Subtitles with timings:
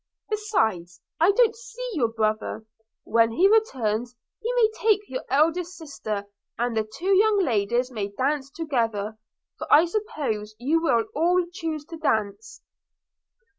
[0.31, 2.65] Besides, I don't see your brother:–
[3.15, 6.25] when he returns, he may take your eldest sister;
[6.57, 9.19] and the two youngest ladies may dance together,
[9.59, 12.63] for I suppose you will all choose to dance.'